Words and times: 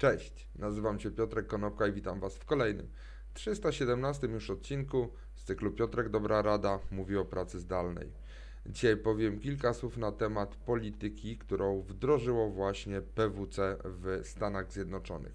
Cześć, 0.00 0.48
nazywam 0.58 1.00
się 1.00 1.10
Piotrek 1.10 1.46
Konopka 1.46 1.86
i 1.86 1.92
witam 1.92 2.20
Was 2.20 2.36
w 2.36 2.44
kolejnym 2.44 2.88
317 3.34 4.26
już 4.26 4.50
odcinku 4.50 5.08
z 5.34 5.44
cyklu 5.44 5.70
Piotrek 5.70 6.08
Dobra 6.08 6.42
Rada 6.42 6.78
mówi 6.90 7.16
o 7.16 7.24
pracy 7.24 7.60
zdalnej. 7.60 8.12
Dzisiaj 8.66 8.96
powiem 8.96 9.40
kilka 9.40 9.74
słów 9.74 9.96
na 9.96 10.12
temat 10.12 10.56
polityki, 10.56 11.38
którą 11.38 11.82
wdrożyło 11.82 12.50
właśnie 12.50 13.02
PWC 13.02 13.76
w 13.84 14.20
Stanach 14.24 14.72
Zjednoczonych. 14.72 15.32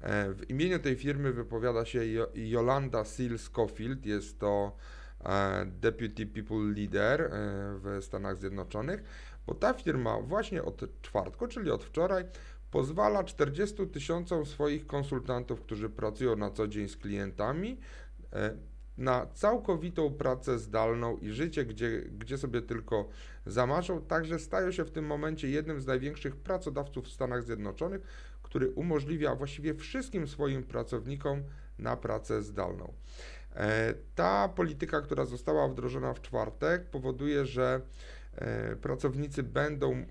E, 0.00 0.32
w 0.32 0.50
imieniu 0.50 0.78
tej 0.78 0.96
firmy 0.96 1.32
wypowiada 1.32 1.84
się 1.84 2.00
Jolanda 2.34 3.04
Seal 3.04 3.38
Scofield, 3.38 4.06
jest 4.06 4.38
to 4.38 4.76
e, 5.24 5.66
Deputy 5.66 6.26
People 6.26 6.72
Leader 6.76 7.20
e, 7.20 7.28
w 7.78 7.98
Stanach 8.04 8.36
Zjednoczonych, 8.36 9.02
bo 9.46 9.54
ta 9.54 9.74
firma 9.74 10.20
właśnie 10.20 10.62
od 10.62 11.02
czwartku, 11.02 11.46
czyli 11.46 11.70
od 11.70 11.84
wczoraj, 11.84 12.24
pozwala 12.70 13.24
40 13.24 13.86
tysiącom 13.86 14.46
swoich 14.46 14.86
konsultantów, 14.86 15.60
którzy 15.60 15.90
pracują 15.90 16.36
na 16.36 16.50
co 16.50 16.68
dzień 16.68 16.88
z 16.88 16.96
klientami, 16.96 17.78
e, 18.32 18.56
na 18.98 19.26
całkowitą 19.26 20.14
pracę 20.14 20.58
zdalną 20.58 21.16
i 21.16 21.30
życie, 21.30 21.64
gdzie, 21.64 22.02
gdzie 22.18 22.38
sobie 22.38 22.62
tylko 22.62 23.08
zamaszą, 23.46 24.02
także 24.02 24.38
stają 24.38 24.72
się 24.72 24.84
w 24.84 24.90
tym 24.90 25.06
momencie 25.06 25.50
jednym 25.50 25.80
z 25.80 25.86
największych 25.86 26.36
pracodawców 26.36 27.04
w 27.04 27.12
Stanach 27.12 27.42
Zjednoczonych, 27.42 28.02
który 28.42 28.70
umożliwia 28.70 29.34
właściwie 29.34 29.74
wszystkim 29.74 30.28
swoim 30.28 30.62
pracownikom 30.62 31.42
na 31.78 31.96
pracę 31.96 32.42
zdalną. 32.42 32.92
E, 33.54 33.94
ta 34.14 34.48
polityka, 34.48 35.00
która 35.00 35.24
została 35.24 35.68
wdrożona 35.68 36.14
w 36.14 36.22
czwartek, 36.22 36.90
powoduje, 36.90 37.46
że 37.46 37.80
e, 38.34 38.76
pracownicy 38.76 39.42
będą 39.42 40.06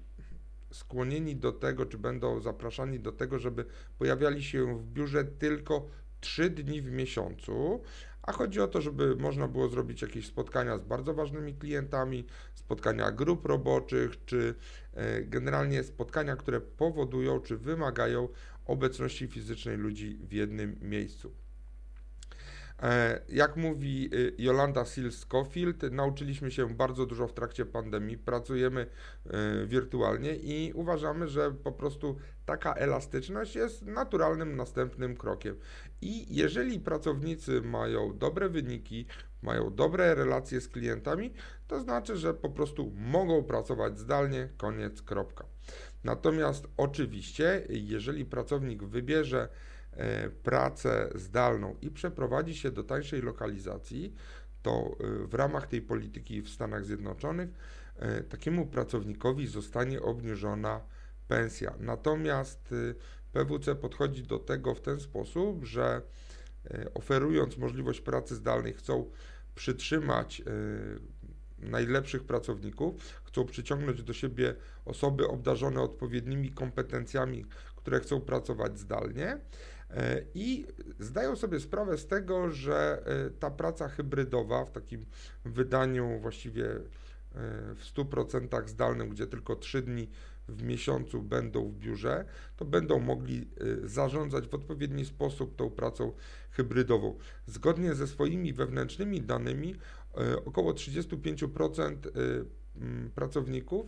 skłonieni 0.72 1.36
do 1.36 1.52
tego, 1.52 1.86
czy 1.86 1.98
będą 1.98 2.40
zapraszani 2.42 3.00
do 3.00 3.12
tego, 3.12 3.40
żeby 3.40 3.66
pojawiali 3.98 4.44
się 4.44 4.80
w 4.80 4.86
biurze 4.86 5.24
tylko 5.26 5.88
3 6.20 6.50
dni 6.50 6.82
w 6.82 6.92
miesiącu, 6.92 7.82
a 8.22 8.32
chodzi 8.32 8.62
o 8.62 8.68
to, 8.68 8.82
żeby 8.82 9.16
można 9.16 9.48
było 9.48 9.70
zrobić 9.70 10.02
jakieś 10.02 10.28
spotkania 10.28 10.78
z 10.78 10.84
bardzo 10.84 11.14
ważnymi 11.14 11.56
klientami, 11.56 12.26
spotkania 12.54 13.12
grup 13.12 13.46
roboczych, 13.46 14.26
czy 14.26 14.56
e, 14.94 15.22
generalnie 15.22 15.84
spotkania, 15.84 16.36
które 16.36 16.62
powodują, 16.62 17.40
czy 17.40 17.58
wymagają 17.58 18.30
obecności 18.66 19.28
fizycznej 19.28 19.78
ludzi 19.78 20.20
w 20.24 20.34
jednym 20.34 20.80
miejscu. 20.82 21.47
E, 22.82 23.22
jak 23.30 23.58
mówi 23.58 24.10
y, 24.14 24.34
Jolanda 24.38 24.84
Sills-Scofield, 24.84 25.92
nauczyliśmy 25.92 26.52
się 26.52 26.76
bardzo 26.76 27.06
dużo 27.06 27.28
w 27.28 27.34
trakcie 27.34 27.66
pandemii, 27.66 28.18
pracujemy 28.18 28.88
y, 29.26 29.68
wirtualnie 29.68 30.36
i 30.36 30.74
uważamy, 30.74 31.28
że 31.28 31.52
po 31.52 31.72
prostu 31.72 32.18
taka 32.46 32.74
elastyczność 32.74 33.56
jest 33.56 33.86
naturalnym 33.86 34.56
następnym 34.56 35.18
krokiem. 35.18 35.56
I 36.02 36.36
jeżeli 36.36 36.80
pracownicy 36.80 37.62
mają 37.62 38.18
dobre 38.18 38.50
wyniki, 38.50 39.06
mają 39.42 39.76
dobre 39.76 40.16
relacje 40.16 40.62
z 40.62 40.68
klientami, 40.68 41.34
to 41.68 41.80
znaczy, 41.80 42.18
że 42.18 42.34
po 42.34 42.50
prostu 42.50 42.92
mogą 42.96 43.44
pracować 43.44 44.00
zdalnie, 44.00 44.50
koniec, 44.58 45.02
kropka. 45.02 45.46
Natomiast 46.04 46.68
oczywiście, 46.78 47.66
jeżeli 47.70 48.26
pracownik 48.26 48.84
wybierze 48.84 49.50
pracę 50.44 51.10
zdalną 51.16 51.76
i 51.82 51.92
przeprowadzi 51.92 52.56
się 52.56 52.72
do 52.72 52.84
tańszej 52.84 53.22
lokalizacji, 53.22 54.14
to 54.62 54.96
e, 55.00 55.28
w 55.28 55.34
ramach 55.34 55.68
tej 55.68 55.82
polityki 55.82 56.42
w 56.42 56.50
Stanach 56.50 56.86
Zjednoczonych 56.86 57.50
e, 57.96 58.24
takiemu 58.24 58.66
pracownikowi 58.66 59.48
zostanie 59.48 60.02
obniżona 60.02 60.82
pensja. 61.28 61.74
Natomiast 61.80 62.74
PWC 63.32 63.76
podchodzi 63.76 64.24
do 64.24 64.40
tego 64.40 64.76
w 64.76 64.82
ten 64.82 65.00
sposób, 65.00 65.66
że 65.66 66.02
oferując 66.94 67.58
możliwość 67.58 68.02
pracy 68.02 68.36
zdalnej, 68.36 68.74
chcą 68.74 69.12
przytrzymać 69.56 70.42
najlepszych 71.60 72.24
pracowników, 72.24 73.22
chcą 73.24 73.46
przyciągnąć 73.46 74.04
do 74.04 74.14
siebie 74.14 74.56
osoby 74.86 75.28
obdarzone 75.28 75.82
odpowiednimi 75.82 76.52
kompetencjami, 76.52 77.46
które 77.76 78.00
chcą 78.00 78.22
pracować 78.22 78.80
zdalnie. 78.80 79.38
E, 79.92 80.22
I 80.34 80.66
zdają 81.00 81.36
sobie 81.36 81.60
sprawę 81.60 81.98
z 81.98 82.08
tego, 82.08 82.52
że 82.52 83.04
e, 83.06 83.30
ta 83.30 83.52
praca 83.52 83.88
hybrydowa 83.88 84.66
w 84.66 84.72
takim 84.72 85.06
wydaniu 85.46 86.20
właściwie 86.20 86.66
e, 86.66 86.80
w 87.76 87.94
100% 87.96 88.68
zdalnym, 88.68 89.10
gdzie 89.10 89.28
tylko 89.28 89.56
3 89.56 89.82
dni 89.82 90.10
w 90.48 90.64
miesiącu 90.64 91.22
będą 91.22 91.70
w 91.70 91.78
biurze, 91.78 92.26
to 92.58 92.66
będą 92.66 93.00
mogli 93.00 93.48
zarządzać 93.84 94.48
w 94.48 94.54
odpowiedni 94.54 95.06
sposób 95.06 95.56
tą 95.56 95.70
pracą 95.70 96.12
hybrydową. 96.52 97.18
Zgodnie 97.46 97.96
ze 97.96 98.08
swoimi 98.08 98.54
wewnętrznymi 98.54 99.22
danymi, 99.22 99.76
około 100.46 100.74
35% 100.74 101.96
pracowników 103.16 103.86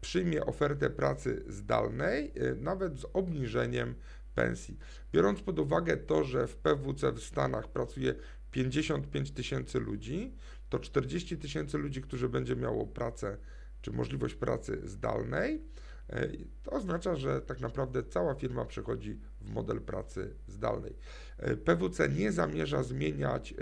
przyjmie 0.00 0.46
ofertę 0.46 0.90
pracy 0.90 1.44
zdalnej, 1.48 2.32
nawet 2.56 2.98
z 2.98 3.06
obniżeniem 3.12 3.94
pensji. 4.34 4.78
Biorąc 5.12 5.40
pod 5.40 5.58
uwagę 5.58 5.96
to, 5.96 6.24
że 6.24 6.46
w 6.46 6.56
PWC 6.56 7.12
w 7.12 7.22
Stanach 7.22 7.68
pracuje 7.68 8.14
55 8.50 9.30
tysięcy 9.30 9.80
ludzi, 9.80 10.34
to 10.68 10.78
40 10.78 11.38
tysięcy 11.38 11.78
ludzi, 11.78 12.02
którzy 12.02 12.28
będzie 12.28 12.56
miało 12.56 12.86
pracę 12.86 13.36
czy 13.82 13.92
możliwość 13.92 14.34
pracy 14.34 14.80
zdalnej, 14.84 15.62
e, 16.08 16.28
to 16.62 16.70
oznacza, 16.70 17.16
że 17.16 17.40
tak 17.40 17.60
naprawdę 17.60 18.02
cała 18.02 18.34
firma 18.34 18.64
przechodzi 18.64 19.18
w 19.40 19.50
model 19.50 19.80
pracy 19.80 20.34
zdalnej. 20.46 20.96
E, 21.38 21.56
PWC 21.56 22.08
nie 22.08 22.32
zamierza 22.32 22.82
zmieniać 22.82 23.52
e, 23.52 23.56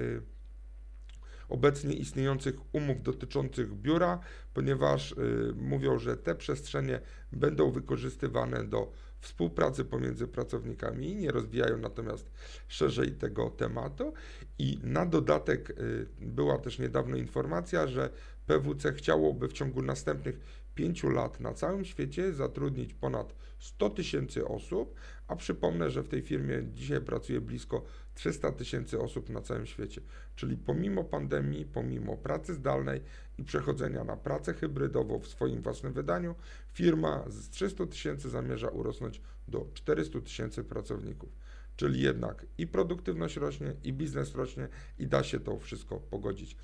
obecnie 1.51 1.95
istniejących 1.95 2.55
umów 2.73 3.03
dotyczących 3.03 3.75
biura, 3.75 4.21
ponieważ 4.55 5.15
mówią, 5.57 5.99
że 5.99 6.17
te 6.17 6.35
przestrzenie 6.35 7.01
będą 7.33 7.71
wykorzystywane 7.71 8.65
do 8.65 8.93
współpracy 9.21 9.85
pomiędzy 9.85 10.29
pracownikami, 10.29 11.17
nie 11.17 11.31
rozwijają 11.31 11.77
natomiast 11.77 12.31
szerzej 12.69 13.13
tego 13.13 13.51
tematu. 13.51 14.13
I 14.59 14.79
na 14.83 15.07
dodatek 15.07 15.71
y, 15.71 16.07
była 16.21 16.59
też 16.59 16.79
niedawno 16.79 17.17
informacja, 17.17 17.87
że 17.87 18.11
PWC 18.47 18.93
chciałoby 18.93 19.49
w 19.49 19.53
ciągu 19.53 19.83
następnych 19.83 20.60
pięciu 20.75 21.11
lat 21.11 21.41
na 21.41 21.55
całym 21.55 21.85
świecie 21.85 22.33
zatrudnić 22.33 22.95
ponad 22.95 23.35
100 23.59 23.91
tysięcy 23.91 24.47
osób, 24.47 24.95
a 25.29 25.37
przypomnę, 25.37 25.91
że 25.91 26.03
w 26.03 26.09
tej 26.09 26.23
firmie 26.23 26.63
dzisiaj 26.73 27.01
pracuje 27.01 27.41
blisko 27.41 27.85
300 28.15 28.53
tysięcy 28.53 29.01
osób 29.01 29.29
na 29.29 29.41
całym 29.41 29.67
świecie. 29.67 30.01
Czyli 30.37 30.57
pomimo 30.57 31.05
pandemii, 31.05 31.65
pomimo 31.65 32.17
pracy 32.17 32.55
zdalnej 32.55 33.01
i 33.39 33.45
przechodzenia 33.45 34.05
na 34.05 34.17
pracę 34.17 34.55
hybrydową 34.55 35.19
w 35.19 35.29
swoim 35.29 35.63
własnym 35.63 35.93
wydaniu, 35.93 36.35
firma 36.73 37.25
z 37.29 37.49
300 37.49 37.87
tysięcy 37.87 38.31
zamierza 38.31 38.69
urosnąć 38.69 39.21
do 39.49 39.67
400 39.75 40.21
tysięcy 40.21 40.65
pracowników. 40.65 41.31
Czyli 41.77 42.03
jednak 42.03 42.47
i 42.59 42.67
produktywność 42.67 43.37
rośnie, 43.37 43.75
i 43.85 43.93
biznes 43.93 44.35
rośnie, 44.35 44.69
i 44.99 45.07
da 45.07 45.23
się 45.23 45.41
to 45.41 45.59
wszystko 45.59 45.97
pogodzić. 45.97 46.57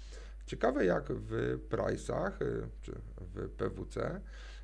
Ciekawe 0.47 0.85
jak 0.85 1.13
w 1.13 1.59
Price'ach 1.69 2.43
y, 2.43 2.69
czy 2.83 2.93
w 3.21 3.51
PWC 3.51 4.21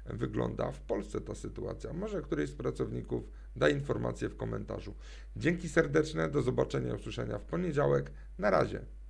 wygląda 0.07 0.73
w 0.73 0.81
Polsce 0.81 1.21
ta 1.21 1.35
sytuacja. 1.35 1.93
Może 1.93 2.23
któryś 2.23 2.51
z 2.51 2.55
pracowników 2.55 3.23
da 3.57 3.69
informację 3.69 4.29
w 4.29 4.37
komentarzu. 4.37 4.95
Dzięki 5.37 5.69
serdeczne, 5.69 6.31
do 6.31 6.43
zobaczenia 6.43 6.95
usłyszenia 6.95 7.39
w 7.39 7.45
poniedziałek. 7.45 8.13
Na 8.39 8.51
razie. 8.51 8.85